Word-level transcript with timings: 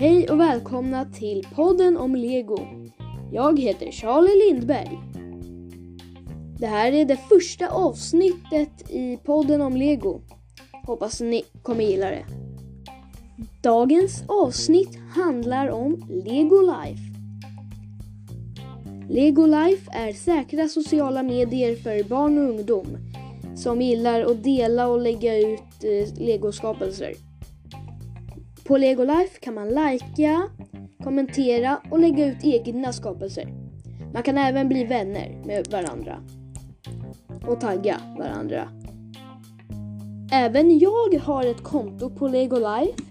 Hej 0.00 0.28
och 0.30 0.40
välkomna 0.40 1.04
till 1.04 1.46
podden 1.54 1.96
om 1.96 2.16
Lego. 2.16 2.58
Jag 3.32 3.60
heter 3.60 3.90
Charlie 3.90 4.48
Lindberg. 4.48 4.98
Det 6.58 6.66
här 6.66 6.92
är 6.92 7.04
det 7.04 7.16
första 7.16 7.68
avsnittet 7.68 8.90
i 8.90 9.16
podden 9.16 9.60
om 9.60 9.76
Lego. 9.76 10.20
Hoppas 10.86 11.20
ni 11.20 11.42
kommer 11.62 11.84
gilla 11.84 12.10
det. 12.10 12.24
Dagens 13.62 14.24
avsnitt 14.28 14.98
handlar 15.14 15.68
om 15.68 16.08
Lego 16.24 16.60
Life. 16.60 17.02
Lego 19.08 19.46
Life 19.46 19.90
är 19.92 20.12
säkra 20.12 20.68
sociala 20.68 21.22
medier 21.22 21.76
för 21.76 22.08
barn 22.08 22.38
och 22.38 22.50
ungdom 22.50 22.98
som 23.56 23.82
gillar 23.82 24.20
att 24.22 24.44
dela 24.44 24.88
och 24.88 25.00
lägga 25.00 25.38
ut 25.38 25.84
eh, 25.84 26.24
legoskapelser. 26.24 27.29
På 28.70 28.78
Lego 28.78 29.04
Life 29.04 29.40
kan 29.40 29.54
man 29.54 29.68
likea, 29.68 30.42
kommentera 31.04 31.80
och 31.90 31.98
lägga 31.98 32.26
ut 32.26 32.44
egna 32.44 32.92
skapelser. 32.92 33.48
Man 34.12 34.22
kan 34.22 34.38
även 34.38 34.68
bli 34.68 34.84
vänner 34.84 35.42
med 35.44 35.66
varandra 35.70 36.18
och 37.48 37.60
tagga 37.60 38.00
varandra. 38.18 38.68
Även 40.32 40.78
jag 40.78 41.14
har 41.22 41.46
ett 41.46 41.62
konto 41.62 42.10
på 42.10 42.28
Lego 42.28 42.56
Life. 42.56 43.02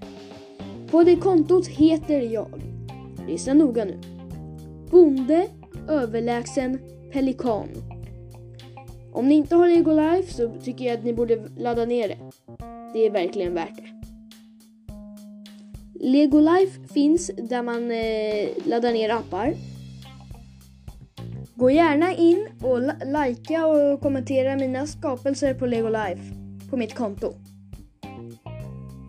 På 0.92 1.04
det 1.04 1.16
kontot 1.16 1.68
heter 1.68 2.22
jag, 2.22 2.62
lyssna 3.28 3.54
noga 3.54 3.86
nu, 3.86 4.00
Bonde 4.92 5.48
överlägsen 5.90 6.80
pelikan. 7.12 7.70
Om 9.14 9.28
ni 9.28 9.36
inte 9.36 9.56
har 9.56 9.68
Lego 9.68 9.92
Life 9.92 10.34
så 10.34 10.52
tycker 10.64 10.86
jag 10.86 10.98
att 10.98 11.06
ni 11.06 11.14
borde 11.14 11.48
ladda 11.58 11.86
ner 11.86 12.08
det. 12.08 12.18
Det 12.94 13.06
är 13.06 13.12
verkligen 13.12 13.54
värt 13.54 13.76
det. 13.78 14.00
Lego 16.02 16.40
Life 16.40 16.94
finns 16.94 17.32
där 17.38 17.64
man 17.64 17.92
eh, 17.92 18.68
laddar 18.68 18.92
ner 18.94 19.10
appar. 19.10 19.54
Gå 21.56 21.72
gärna 21.72 22.14
in 22.14 22.48
och 22.62 22.80
likea 23.06 23.68
och 23.68 24.02
kommentera 24.02 24.56
mina 24.56 24.88
skapelser 24.88 25.54
på 25.54 25.66
Lego 25.66 25.90
Life 25.90 26.24
på 26.70 26.78
mitt 26.78 26.96
konto. 26.96 27.34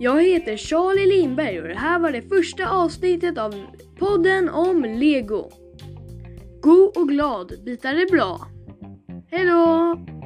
Jag 0.01 0.23
heter 0.23 0.57
Charlie 0.57 1.17
Lindberg 1.17 1.61
och 1.61 1.69
det 1.69 1.75
här 1.75 1.99
var 1.99 2.13
det 2.13 2.23
första 2.23 2.69
avsnittet 2.69 3.39
av 3.39 3.55
podden 3.99 4.49
om 4.49 4.85
Lego. 4.85 5.51
God 6.63 6.97
och 6.97 7.09
glad, 7.09 7.53
bitar 7.65 7.95
är 7.95 8.11
bra. 8.11 8.41
Hejdå! 9.31 10.20